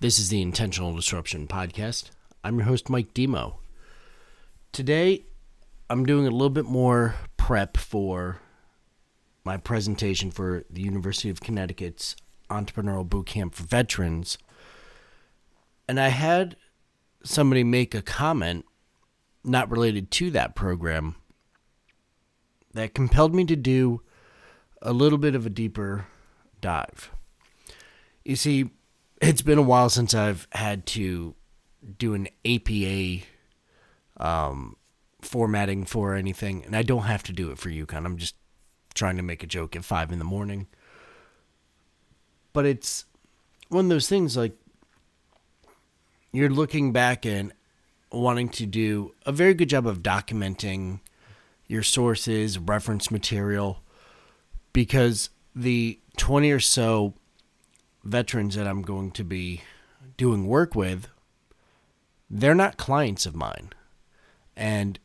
[0.00, 2.10] This is the Intentional Disruption Podcast.
[2.44, 3.58] I'm your host, Mike Demo.
[4.70, 5.24] Today,
[5.90, 8.38] I'm doing a little bit more prep for
[9.42, 12.14] my presentation for the University of Connecticut's
[12.48, 14.38] Entrepreneurial Bootcamp for Veterans.
[15.88, 16.54] And I had
[17.24, 18.66] somebody make a comment
[19.42, 21.16] not related to that program
[22.72, 24.02] that compelled me to do
[24.80, 26.06] a little bit of a deeper
[26.60, 27.10] dive.
[28.24, 28.70] You see,
[29.20, 31.34] it's been a while since I've had to
[31.98, 33.24] do an APA
[34.16, 34.76] um,
[35.20, 38.04] formatting for anything, and I don't have to do it for UConn.
[38.04, 38.36] I'm just
[38.94, 40.66] trying to make a joke at five in the morning.
[42.52, 43.04] But it's
[43.68, 44.56] one of those things like
[46.32, 47.52] you're looking back and
[48.10, 51.00] wanting to do a very good job of documenting
[51.66, 53.82] your sources, reference material,
[54.72, 57.14] because the 20 or so
[58.08, 59.62] veterans that I'm going to be
[60.16, 61.08] doing work with,
[62.30, 63.72] they're not clients of mine.
[64.56, 64.98] And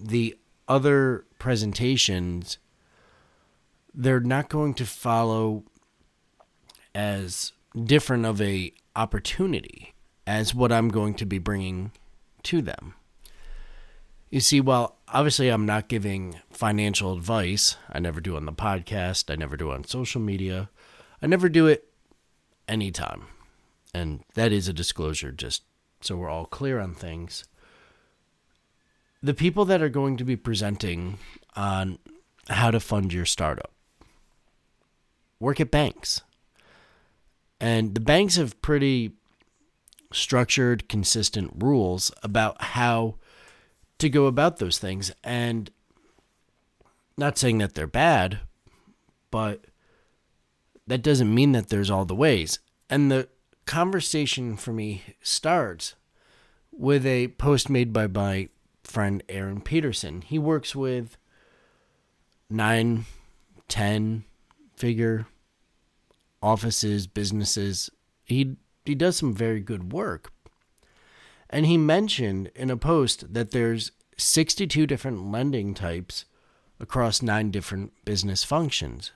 [0.00, 0.38] the
[0.68, 2.58] other presentations,
[3.94, 5.64] they're not going to follow
[6.94, 7.52] as
[7.84, 9.94] different of a opportunity
[10.26, 11.92] as what I'm going to be bringing
[12.44, 12.94] to them.
[14.30, 19.30] You see, while obviously I'm not giving financial advice, I never do on the podcast,
[19.30, 20.70] I never do on social media,
[21.20, 21.91] I never do it
[22.68, 23.26] anytime.
[23.94, 25.62] And that is a disclosure, just
[26.00, 27.44] so we're all clear on things.
[29.22, 31.18] The people that are going to be presenting
[31.54, 31.98] on
[32.48, 33.70] how to fund your startup
[35.38, 36.22] work at banks.
[37.60, 39.12] And the banks have pretty
[40.12, 43.16] structured, consistent rules about how
[43.98, 45.12] to go about those things.
[45.22, 45.70] And
[47.16, 48.40] not saying that they're bad,
[49.30, 49.66] but
[50.86, 52.58] that doesn't mean that there's all the ways.
[52.90, 53.28] And the
[53.66, 55.94] conversation for me starts
[56.70, 58.48] with a post made by my
[58.84, 60.22] friend Aaron Peterson.
[60.22, 61.16] He works with
[62.50, 63.04] nine,
[63.68, 64.24] ten
[64.76, 65.26] figure
[66.42, 67.90] offices, businesses.
[68.24, 70.32] He he does some very good work.
[71.48, 76.24] And he mentioned in a post that there's 62 different lending types
[76.80, 79.12] across nine different business functions.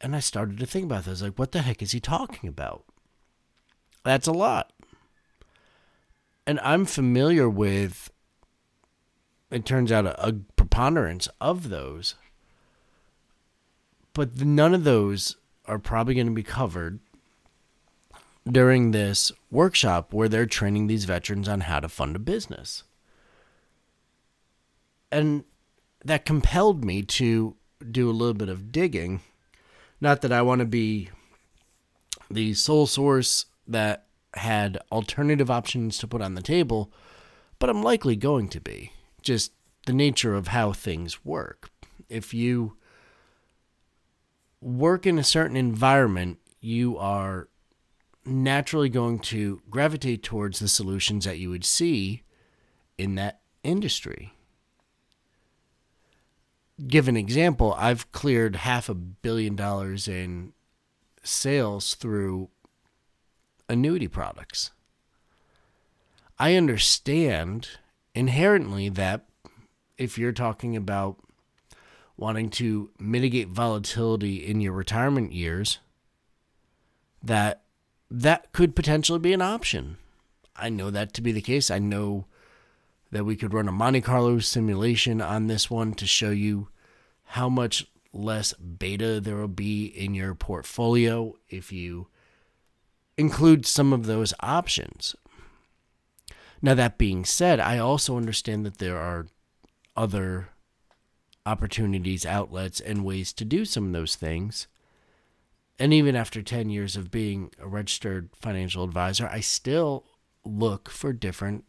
[0.00, 2.84] And I started to think about this like, what the heck is he talking about?
[4.04, 4.72] That's a lot.
[6.46, 8.10] And I'm familiar with,
[9.50, 12.14] it turns out, a, a preponderance of those.
[14.12, 15.36] But none of those
[15.66, 17.00] are probably going to be covered
[18.48, 22.84] during this workshop where they're training these veterans on how to fund a business.
[25.10, 25.44] And
[26.04, 27.56] that compelled me to
[27.90, 29.20] do a little bit of digging.
[30.00, 31.10] Not that I want to be
[32.30, 36.92] the sole source that had alternative options to put on the table,
[37.58, 38.92] but I'm likely going to be.
[39.22, 39.52] Just
[39.86, 41.70] the nature of how things work.
[42.08, 42.76] If you
[44.60, 47.48] work in a certain environment, you are
[48.24, 52.22] naturally going to gravitate towards the solutions that you would see
[52.98, 54.32] in that industry.
[56.84, 60.52] Give an example, I've cleared half a billion dollars in
[61.22, 62.50] sales through
[63.68, 64.72] annuity products.
[66.38, 67.68] I understand
[68.14, 69.26] inherently that
[69.96, 71.16] if you're talking about
[72.16, 75.78] wanting to mitigate volatility in your retirement years,
[77.22, 77.62] that
[78.10, 79.96] that could potentially be an option.
[80.54, 81.70] I know that to be the case.
[81.70, 82.26] I know
[83.10, 86.68] that we could run a Monte Carlo simulation on this one to show you
[87.30, 92.08] how much less beta there will be in your portfolio if you
[93.16, 95.14] include some of those options.
[96.62, 99.26] Now, that being said, I also understand that there are
[99.96, 100.48] other
[101.44, 104.66] opportunities, outlets, and ways to do some of those things
[105.78, 110.04] and even after 10 years of being a registered financial advisor, I still
[110.44, 111.64] look for different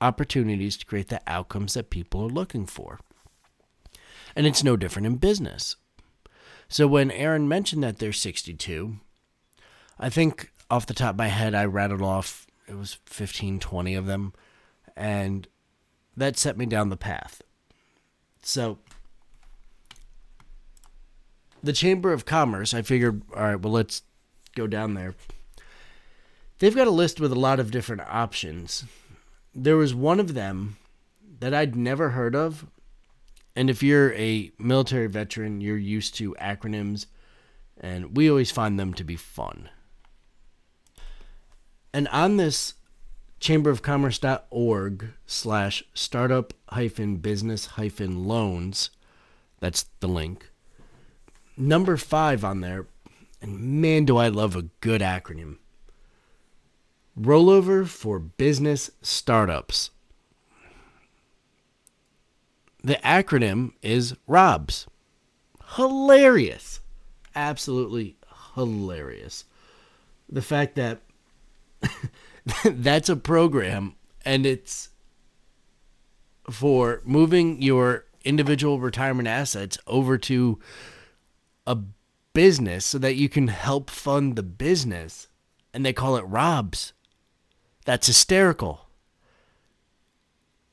[0.00, 3.00] opportunities to create the outcomes that people are looking for.
[4.34, 5.76] And it's no different in business.
[6.68, 8.96] So when Aaron mentioned that there's 62,
[9.98, 13.94] I think off the top of my head, I rattled off, it was 15, 20
[13.94, 14.32] of them.
[14.96, 15.48] And
[16.16, 17.42] that set me down the path.
[18.42, 18.78] So
[21.62, 24.02] the Chamber of Commerce, I figured, all right, well, let's
[24.54, 25.14] go down there.
[26.58, 28.84] They've got a list with a lot of different options.
[29.54, 30.76] There was one of them
[31.40, 32.66] that I'd never heard of.
[33.56, 37.06] And if you're a military veteran, you're used to acronyms,
[37.80, 39.68] and we always find them to be fun.
[41.92, 42.74] And on this
[43.40, 48.90] chamberofcommerce.org slash startup hyphen business hyphen loans,
[49.58, 50.50] that's the link.
[51.56, 52.86] Number five on there,
[53.42, 55.56] and man, do I love a good acronym.
[57.18, 59.90] Rollover for Business Startups.
[62.82, 64.86] The acronym is ROBS.
[65.76, 66.80] Hilarious.
[67.34, 68.16] Absolutely
[68.54, 69.44] hilarious.
[70.28, 71.00] The fact that
[72.64, 74.90] that's a program and it's
[76.50, 80.58] for moving your individual retirement assets over to
[81.66, 81.78] a
[82.32, 85.28] business so that you can help fund the business
[85.72, 86.92] and they call it robs
[87.84, 88.88] that's hysterical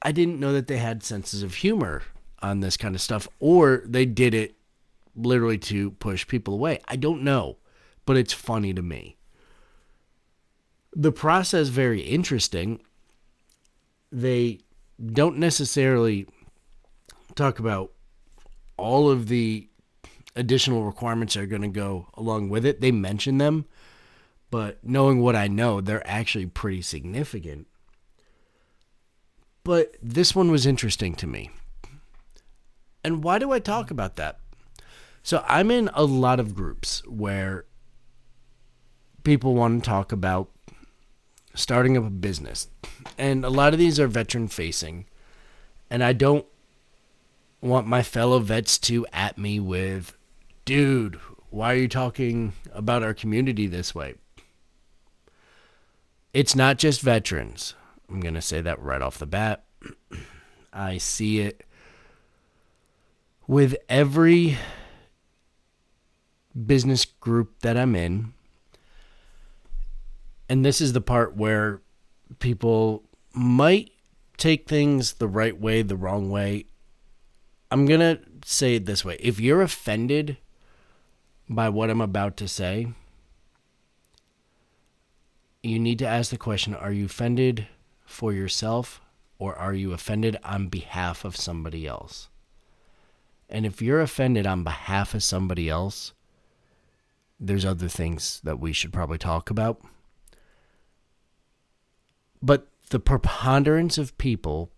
[0.02, 2.04] i didn't know that they had senses of humor
[2.42, 4.56] on this kind of stuff or they did it
[5.16, 7.58] literally to push people away i don't know
[8.06, 9.18] but it's funny to me
[10.98, 12.82] the process very interesting.
[14.12, 14.60] They
[15.14, 16.28] don't necessarily
[17.36, 17.92] talk about
[18.78, 19.70] all of the
[20.36, 22.82] additional requirements that are going to go along with it.
[22.82, 23.66] They mention them,
[24.50, 27.68] but knowing what I know, they're actually pretty significant.
[29.64, 31.52] But this one was interesting to me.
[33.04, 34.40] And why do I talk about that?
[35.24, 37.66] So I'm in a lot of groups where
[39.24, 40.50] people want to talk about
[41.54, 42.70] starting up a business.
[43.18, 45.06] And a lot of these are veteran facing.
[45.90, 46.46] And I don't
[47.60, 50.16] want my fellow vets to at me with,
[50.64, 54.16] dude, why are you talking about our community this way?
[56.38, 57.74] It's not just veterans.
[58.08, 59.64] I'm going to say that right off the bat.
[60.72, 61.64] I see it
[63.48, 64.56] with every
[66.54, 68.34] business group that I'm in
[70.48, 71.82] and this is the part where
[72.38, 73.02] people
[73.34, 73.90] might
[74.38, 76.66] take things the right way, the wrong way.
[77.72, 79.18] I'm going to say it this way.
[79.20, 80.38] If you're offended
[81.50, 82.94] by what I'm about to say,
[85.64, 87.68] you need to ask the question Are you offended
[88.06, 89.02] for yourself
[89.40, 92.30] or are you offended on behalf of somebody else?
[93.50, 96.14] And if you're offended on behalf of somebody else,
[97.40, 99.82] there's other things that we should probably talk about.
[102.42, 104.72] But the preponderance of people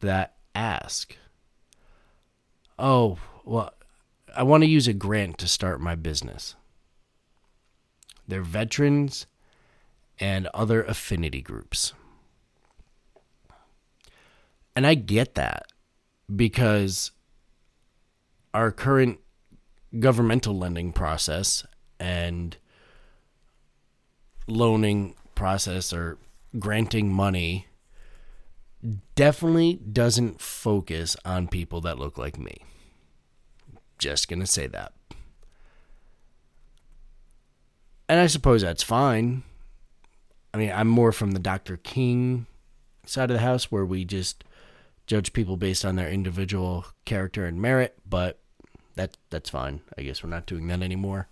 [0.00, 1.16] that ask,
[2.78, 3.72] oh, well,
[4.36, 6.54] I want to use a grant to start my business.
[8.26, 9.26] They're veterans
[10.20, 11.92] and other affinity groups.
[14.74, 15.66] And I get that
[16.34, 17.10] because
[18.54, 19.18] our current
[19.98, 21.66] governmental lending process
[21.98, 22.56] and
[24.46, 26.18] loaning process or
[26.58, 27.66] granting money
[29.14, 32.58] definitely doesn't focus on people that look like me.
[33.98, 34.92] Just going to say that.
[38.08, 39.42] And I suppose that's fine.
[40.52, 41.76] I mean, I'm more from the Dr.
[41.76, 42.46] King
[43.06, 44.44] side of the house where we just
[45.06, 48.38] judge people based on their individual character and merit, but
[48.96, 49.80] that that's fine.
[49.96, 51.28] I guess we're not doing that anymore.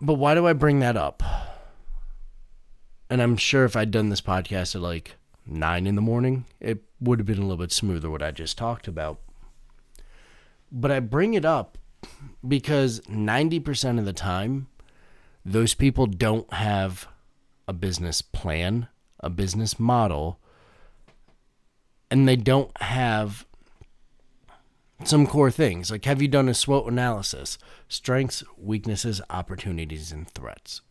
[0.00, 1.22] But why do I bring that up?
[3.10, 6.84] and I'm sure if I'd done this podcast at like nine in the morning, it
[7.00, 9.18] would have been a little bit smoother what I just talked about.
[10.70, 11.76] But I bring it up
[12.46, 14.68] because 90% of the time,
[15.44, 17.08] those people don't have
[17.66, 18.88] a business plan,
[19.20, 20.38] a business model,
[22.10, 23.46] and they don't have
[25.04, 25.90] some core things.
[25.90, 27.58] Like, have you done a SWOT analysis?
[27.88, 30.82] Strengths, weaknesses, opportunities, and threats.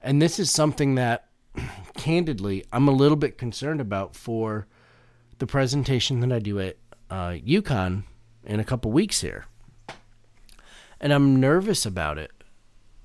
[0.00, 1.28] And this is something that,
[1.96, 4.66] candidly, I'm a little bit concerned about for
[5.38, 6.76] the presentation that I do at
[7.10, 8.04] uh, UConn
[8.44, 9.46] in a couple weeks here.
[11.00, 12.30] And I'm nervous about it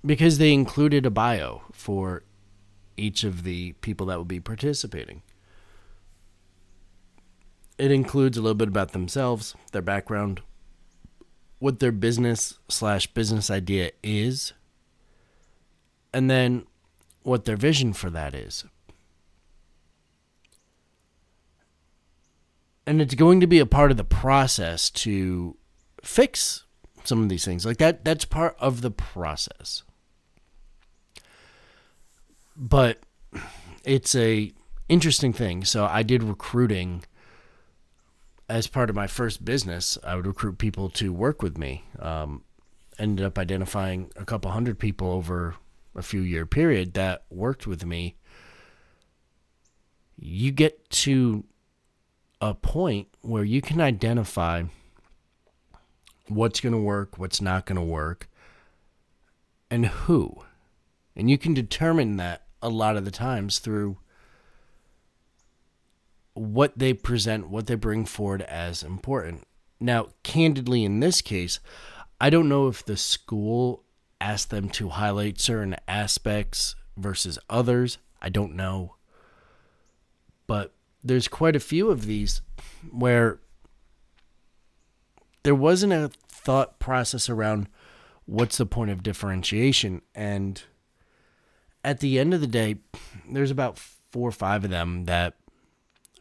[0.06, 2.24] because they included a bio for
[2.96, 5.22] each of the people that will be participating.
[7.78, 10.42] It includes a little bit about themselves, their background,
[11.60, 14.54] what their business slash business idea is,
[16.14, 16.66] and then
[17.24, 18.66] what their vision for that is.
[22.86, 25.56] And it's going to be a part of the process to
[26.04, 26.66] fix
[27.04, 27.66] some of these things.
[27.66, 29.84] Like that that's part of the process.
[32.60, 33.00] But
[33.86, 34.52] it's a
[34.90, 35.64] interesting thing.
[35.64, 37.06] So I did recruiting
[38.50, 39.98] as part of my first business.
[40.04, 41.86] I would recruit people to work with me.
[42.00, 42.44] Um,
[42.98, 45.56] ended up identifying a couple hundred people over
[45.96, 48.16] a few year period that worked with me,
[50.18, 51.46] you get to
[52.42, 54.64] a point where you can identify
[56.28, 58.30] what's going to work, what's not going to work,
[59.72, 60.44] and who.
[61.16, 63.98] And you can determine that a lot of the times through
[66.34, 69.46] what they present, what they bring forward as important.
[69.80, 71.60] Now, candidly, in this case,
[72.20, 73.84] I don't know if the school
[74.22, 77.98] asked them to highlight certain aspects versus others.
[78.22, 78.96] I don't know.
[80.48, 80.74] But
[81.04, 82.42] there's quite a few of these
[82.92, 83.40] where
[85.44, 87.70] there wasn't a thought process around
[88.26, 90.02] what's the point of differentiation.
[90.14, 90.62] And
[91.84, 92.78] at the end of the day,
[93.30, 95.36] there's about four or five of them that,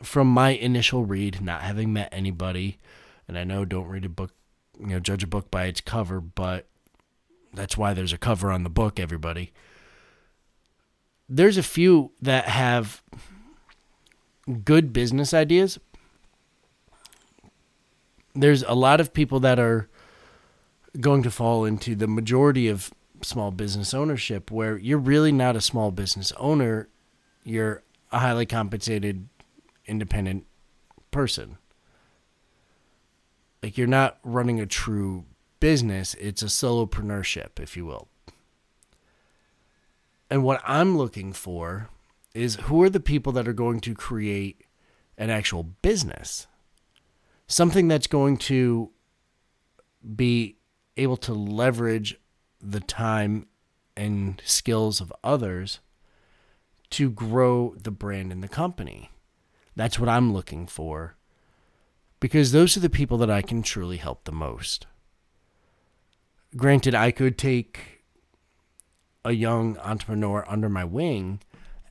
[0.03, 2.79] from my initial read, not having met anybody,
[3.27, 4.33] and I know don't read a book,
[4.79, 6.67] you know, judge a book by its cover, but
[7.53, 9.53] that's why there's a cover on the book, everybody.
[11.29, 13.03] There's a few that have
[14.65, 15.79] good business ideas.
[18.35, 19.89] There's a lot of people that are
[21.01, 22.91] going to fall into the majority of
[23.23, 26.89] small business ownership where you're really not a small business owner,
[27.45, 27.83] you're
[28.13, 29.29] a highly compensated
[29.87, 30.47] independent
[31.11, 31.59] person.
[33.63, 35.25] Like you're not running a true
[35.61, 38.09] business, it's a solopreneurship, if you will.
[40.31, 41.89] And what I'm looking for
[42.35, 44.63] is who are the people that are going to create
[45.17, 46.47] an actual business?
[47.47, 48.91] Something that's going to
[50.15, 50.57] be
[50.97, 52.21] able to leverage
[52.61, 53.47] the time
[53.97, 55.81] and skills of others
[56.91, 59.11] to grow the brand and the company.
[59.77, 61.17] That's what I'm looking for
[62.21, 64.87] because those are the people that I can truly help the most.
[66.57, 68.03] Granted, I could take
[69.25, 71.41] a young entrepreneur under my wing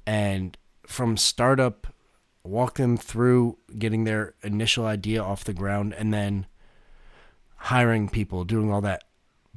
[0.05, 1.87] and from startup
[2.43, 6.47] walk them through getting their initial idea off the ground and then
[7.57, 9.03] hiring people, doing all that.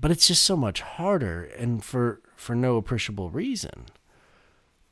[0.00, 3.86] But it's just so much harder and for for no appreciable reason.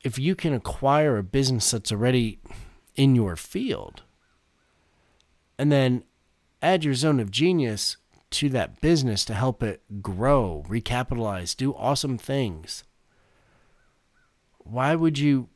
[0.04, 2.40] If you can acquire a business that's already
[2.94, 4.02] in your field
[5.58, 6.04] and then
[6.60, 7.96] add your zone of genius
[8.30, 12.84] to that business to help it grow, recapitalize, do awesome things.
[14.58, 15.48] Why would you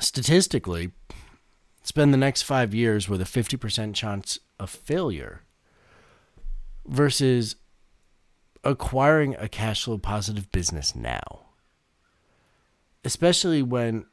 [0.00, 0.90] statistically
[1.84, 5.42] spend the next 5 years with a 50% chance of failure
[6.84, 7.54] versus
[8.68, 11.46] acquiring a cash flow positive business now.
[13.04, 14.06] Especially when,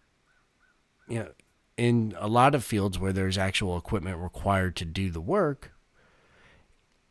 [1.08, 1.30] you know,
[1.78, 5.74] in a lot of fields where there's actual equipment required to do the work,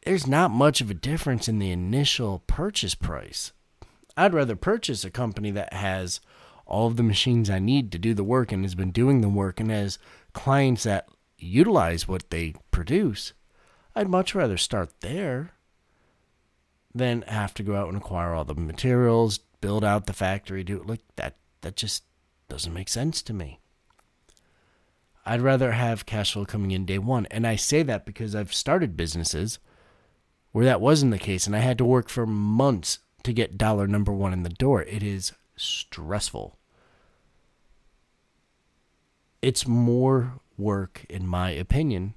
[0.05, 3.53] there's not much of a difference in the initial purchase price.
[4.17, 6.21] I'd rather purchase a company that has
[6.67, 9.29] all of the machines I need to do the work and has been doing the
[9.29, 9.99] work and has
[10.33, 13.35] clients that utilize what they produce.
[13.95, 15.54] I'd much rather start there
[16.95, 20.81] then have to go out and acquire all the materials, build out the factory, do
[20.81, 21.37] it like that.
[21.63, 22.05] That just
[22.49, 23.59] doesn't make sense to me.
[25.27, 27.27] I'd rather have cash flow coming in day one.
[27.31, 29.59] And I say that because I've started businesses
[30.53, 33.87] where that wasn't the case and I had to work for months to get dollar
[33.87, 34.83] number one in the door.
[34.83, 36.59] It is stressful.
[39.41, 42.15] It's more work, in my opinion,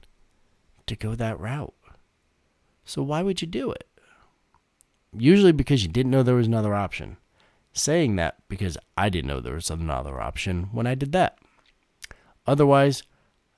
[0.86, 1.74] to go that route.
[2.86, 3.87] So why would you do it?
[5.22, 7.18] Usually because you didn't know there was another option.
[7.74, 11.38] Saying that because I didn't know there was another option when I did that.
[12.46, 13.04] Otherwise,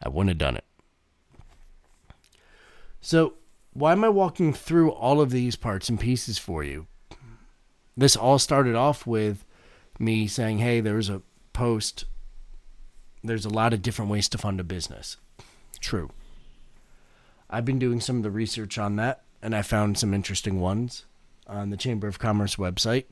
[0.04, 0.66] I wouldn't have done it.
[3.02, 3.36] So,
[3.72, 6.88] why am I walking through all of these parts and pieces for you?
[7.96, 9.46] This all started off with
[10.00, 11.22] me saying, hey, there's a
[11.54, 12.06] post.
[13.24, 15.18] There's a lot of different ways to fund a business.
[15.80, 16.10] True.
[17.50, 21.06] I've been doing some of the research on that, and I found some interesting ones
[21.50, 23.06] on the Chamber of Commerce website.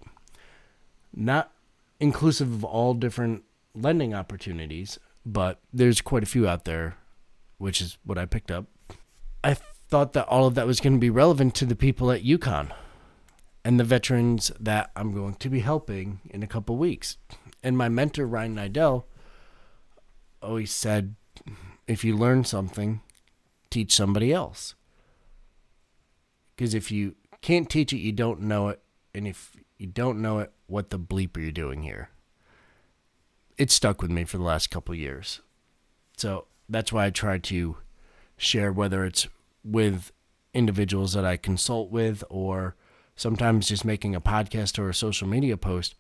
[1.14, 1.52] Not
[2.00, 6.96] inclusive of all different lending opportunities, but there's quite a few out there,
[7.58, 8.66] which is what I picked up.
[9.44, 9.56] I
[9.90, 12.72] thought that all of that was going to be relevant to the people at UConn
[13.66, 17.18] and the veterans that I'm going to be helping in a couple weeks.
[17.64, 19.04] And my mentor, Ryan Nidell,
[20.42, 21.16] always said,
[21.88, 23.02] if you learn something,
[23.70, 24.76] teach somebody else.
[26.56, 28.82] Because if you can't teach it, you don't know it.
[29.14, 32.10] And if you don't know it, what the bleep are you doing here?
[33.58, 35.42] It stuck with me for the last couple years.
[36.18, 37.78] So that's why I try to
[38.38, 39.28] share, whether it's
[39.64, 40.12] with
[40.54, 42.76] individuals that I consult with or
[43.16, 45.96] sometimes just making a podcast or a social media post.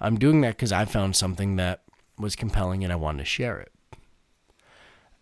[0.00, 1.82] I'm doing that because I found something that
[2.18, 3.72] was compelling and I wanted to share it.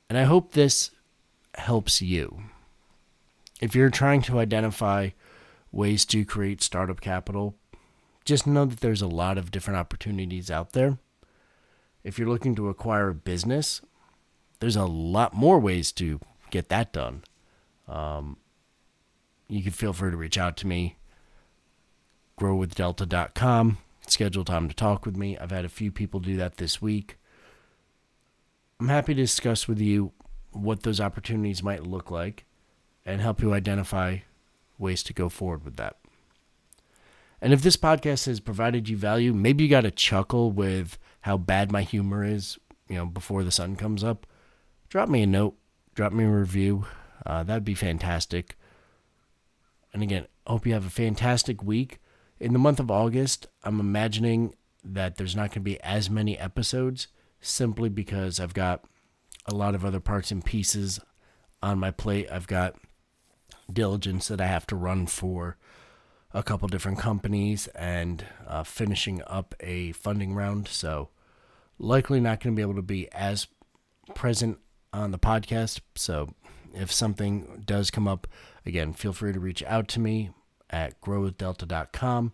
[0.08, 0.90] And I hope this
[1.54, 2.42] helps you.
[3.60, 5.10] If you're trying to identify
[5.72, 7.56] ways to create startup capital,
[8.24, 10.98] just know that there's a lot of different opportunities out there.
[12.04, 13.80] If you're looking to acquire a business,
[14.60, 17.22] there's a lot more ways to get that done.
[17.88, 18.36] Um,
[19.48, 20.96] you can feel free to reach out to me,
[22.38, 25.36] growwithdelta.com, schedule time to talk with me.
[25.36, 27.16] I've had a few people do that this week.
[28.78, 30.12] I'm happy to discuss with you
[30.52, 32.44] what those opportunities might look like
[33.04, 34.18] and help you identify
[34.80, 35.96] ways to go forward with that.
[37.40, 41.36] And if this podcast has provided you value, maybe you got a chuckle with how
[41.36, 42.58] bad my humor is,
[42.88, 44.26] you know, before the sun comes up,
[44.88, 45.56] drop me a note,
[45.94, 46.84] drop me a review.
[47.24, 48.56] Uh, that'd be fantastic.
[49.92, 51.98] And again, hope you have a fantastic week.
[52.38, 56.38] In the month of August, I'm imagining that there's not going to be as many
[56.38, 57.08] episodes
[57.40, 58.84] simply because I've got
[59.46, 61.00] a lot of other parts and pieces
[61.62, 62.28] on my plate.
[62.30, 62.76] I've got
[63.72, 65.56] diligence that I have to run for
[66.32, 70.68] a couple different companies and uh, finishing up a funding round.
[70.68, 71.08] So,
[71.78, 73.46] likely not going to be able to be as
[74.14, 74.58] present
[74.92, 75.80] on the podcast.
[75.94, 76.34] So,
[76.72, 78.26] if something does come up,
[78.64, 80.30] again, feel free to reach out to me
[80.68, 82.32] at growwithdelta.com.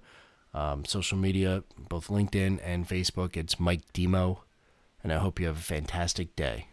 [0.52, 4.44] Um, social media, both LinkedIn and Facebook, it's Mike Demo.
[5.02, 6.68] And I hope you have a fantastic day.